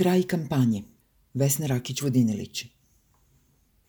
Kraj 0.00 0.22
kampanje. 0.22 0.82
Vesna 1.34 1.66
Rakić-Vodinilić. 1.66 2.64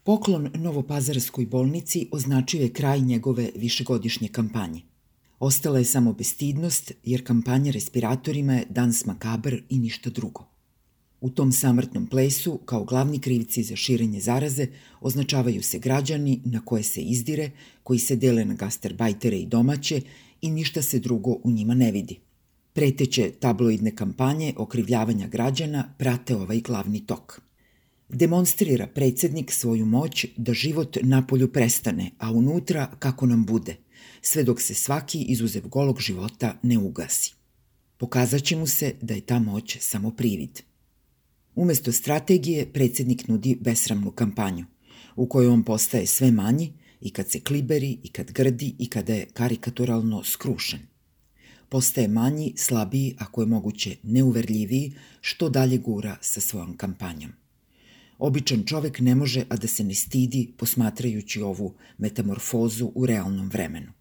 Poklon 0.04 0.50
Novopazarskoj 0.56 1.46
bolnici 1.46 2.08
označio 2.12 2.62
je 2.62 2.74
kraj 2.74 3.02
njegove 3.02 3.50
višegodišnje 3.56 4.28
kampanje. 4.28 4.82
Ostala 5.40 5.80
je 5.80 5.86
samo 5.86 6.14
bestidnost, 6.14 6.92
jer 7.04 7.24
kampanja 7.28 7.72
respiratorima 7.72 8.54
je 8.54 8.66
dans 8.70 9.06
makabr 9.06 9.56
i 9.70 9.80
ništa 9.80 10.10
drugo. 10.10 10.46
U 11.22 11.30
tom 11.30 11.52
samrtnom 11.52 12.08
plesu, 12.08 12.60
kao 12.66 12.84
glavni 12.84 13.20
krivci 13.20 13.64
za 13.64 13.76
širenje 13.76 14.20
zaraze, 14.20 14.68
označavaju 15.02 15.64
se 15.64 15.80
građani 15.80 16.42
na 16.46 16.66
koje 16.66 16.84
se 16.84 17.02
izdire, 17.02 17.52
koji 17.84 18.00
se 18.00 18.16
dele 18.16 18.46
na 18.46 18.54
gastarbajtere 18.54 19.38
i 19.38 19.46
domaće 19.46 20.02
i 20.42 20.52
ništa 20.52 20.82
se 20.82 21.00
drugo 21.00 21.38
u 21.44 21.52
njima 21.52 21.74
ne 21.74 21.92
vidi– 21.92 22.20
Preteće 22.74 23.32
tabloidne 23.32 23.96
kampanje 23.96 24.54
okrivljavanja 24.58 25.28
građana 25.28 25.94
prate 25.98 26.36
ovaj 26.36 26.60
glavni 26.60 27.06
tok. 27.06 27.42
Demonstrira 28.10 28.88
predsednik 28.88 29.52
svoju 29.52 29.86
moć 29.86 30.26
da 30.38 30.54
život 30.54 30.98
napolju 31.02 31.52
prestane, 31.52 32.12
a 32.18 32.32
unutra 32.32 32.92
kako 33.00 33.26
nam 33.26 33.46
bude, 33.46 33.76
sve 34.22 34.44
dok 34.44 34.62
se 34.62 34.74
svaki 34.74 35.22
izuzev 35.22 35.68
golog 35.68 36.00
života 36.00 36.60
ne 36.64 36.78
ugasi. 36.78 37.34
Pokazaće 37.98 38.56
mu 38.56 38.68
se 38.68 38.94
da 39.02 39.14
je 39.14 39.22
ta 39.22 39.40
moć 39.40 39.78
samo 39.80 40.12
privid. 40.12 40.62
Umesto 41.56 41.92
strategije, 41.92 42.74
predsednik 42.74 43.28
nudi 43.28 43.58
besramnu 43.62 44.12
kampanju, 44.12 44.66
u 45.16 45.28
kojoj 45.28 45.48
on 45.48 45.64
postaje 45.64 46.06
sve 46.06 46.32
manji 46.32 46.74
i 47.02 47.10
kad 47.10 47.32
se 47.32 47.40
kliberi 47.40 47.98
i 48.04 48.10
kad 48.10 48.32
grdi 48.32 48.76
i 48.80 48.90
kada 48.90 49.14
je 49.14 49.26
karikaturalno 49.26 50.24
skrušen 50.24 50.91
postaje 51.72 52.08
manji, 52.08 52.54
slabiji, 52.58 53.16
ako 53.20 53.42
je 53.42 53.48
moguće 53.48 53.96
neuverljiviji, 54.04 54.94
što 55.22 55.50
dalje 55.50 55.78
gura 55.78 56.18
sa 56.22 56.42
svojom 56.42 56.78
kampanjom. 56.78 57.32
Običan 58.20 58.64
čovek 58.66 59.00
ne 59.00 59.16
može, 59.16 59.46
a 59.50 59.56
da 59.56 59.68
se 59.68 59.84
ne 59.84 59.96
stidi 59.96 60.52
posmatrajući 60.58 61.42
ovu 61.42 61.74
metamorfozu 61.98 62.92
u 62.96 63.06
realnom 63.06 63.50
vremenu. 63.50 63.92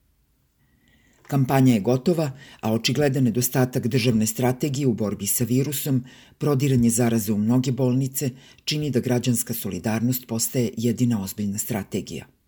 Kampanja 1.29 1.75
je 1.75 1.81
gotova, 1.81 2.33
a 2.61 2.73
očigledan 2.73 3.25
nedostatak 3.25 3.87
državne 3.87 4.27
strategije 4.27 4.87
u 4.87 4.95
borbi 4.95 5.27
sa 5.27 5.45
virusom, 5.45 6.05
prodiranje 6.39 6.91
zaraze 6.91 7.33
u 7.33 7.39
mnoge 7.39 7.73
bolnice, 7.73 8.31
čini 8.65 8.91
da 8.91 9.01
građanska 9.01 9.55
solidarnost 9.55 10.27
postaje 10.27 10.71
jedina 10.77 11.23
ozbiljna 11.23 11.59
strategija– 11.59 12.27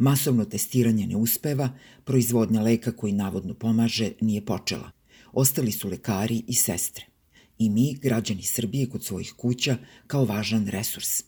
Masovno 0.00 0.44
testiranje 0.44 1.06
ne 1.06 1.16
uspeva, 1.16 1.68
proizvodnja 2.04 2.62
leka 2.62 2.92
koji 2.92 3.12
navodno 3.12 3.54
pomaže 3.54 4.12
nije 4.20 4.44
počela. 4.44 4.90
Ostali 5.32 5.72
su 5.72 5.88
lekari 5.88 6.42
i 6.46 6.54
sestre. 6.54 7.04
I 7.58 7.70
mi, 7.70 7.94
građani 7.94 8.42
Srbije, 8.42 8.88
kod 8.88 9.04
svojih 9.04 9.32
kuća 9.32 9.76
kao 10.06 10.24
važan 10.24 10.66
resurs. 10.66 11.24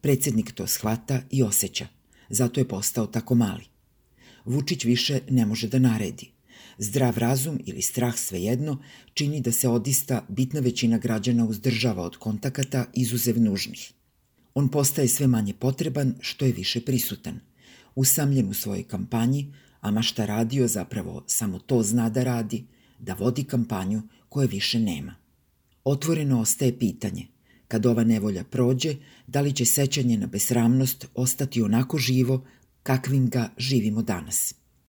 Predsednik 0.00 0.52
to 0.52 0.66
shvata 0.66 1.22
i 1.30 1.42
osjeća. 1.42 1.86
Zato 2.30 2.60
je 2.60 2.68
postao 2.68 3.06
tako 3.06 3.34
mali. 3.34 3.64
Vučić 4.44 4.84
više 4.84 5.20
ne 5.30 5.46
može 5.46 5.68
da 5.68 5.78
naredi. 5.78 6.30
Zdrav 6.78 7.18
razum 7.18 7.60
ili 7.66 7.82
strah 7.82 8.18
svejedno 8.18 8.82
čini 9.14 9.40
da 9.40 9.52
se 9.52 9.68
odista 9.68 10.26
bitna 10.28 10.60
većina 10.60 10.98
građana 10.98 11.44
uzdržava 11.44 12.02
od 12.02 12.16
kontakata 12.16 12.86
izuzev 12.94 13.40
nužnih. 13.40 13.92
On 14.54 14.68
postaje 14.68 15.08
sve 15.08 15.26
manje 15.26 15.54
potreban 15.54 16.14
što 16.20 16.44
je 16.44 16.52
više 16.52 16.80
prisutan– 16.80 17.40
usamljen 17.94 18.48
u 18.48 18.54
svojoj 18.54 18.82
kampanji, 18.82 19.52
a 19.80 19.90
ma 19.90 20.02
šta 20.02 20.26
radio 20.26 20.68
zapravo 20.68 21.24
samo 21.26 21.58
to 21.58 21.82
zna 21.82 22.08
da 22.08 22.24
radi, 22.24 22.64
da 22.98 23.14
vodi 23.14 23.44
kampanju 23.44 24.02
koje 24.28 24.46
više 24.46 24.80
nema. 24.80 25.14
Otvoreno 25.84 26.40
ostaje 26.40 26.78
pitanje, 26.78 27.26
kad 27.68 27.86
ova 27.86 28.04
nevolja 28.04 28.44
prođe, 28.44 28.96
da 29.26 29.40
li 29.40 29.52
će 29.52 29.64
sećanje 29.64 30.16
na 30.16 30.26
besramnost 30.26 31.06
ostati 31.14 31.62
onako 31.62 31.98
živo 31.98 32.44
kakvim 32.82 33.28
ga 33.28 33.50
živimo 33.58 34.02
danas. 34.02 34.54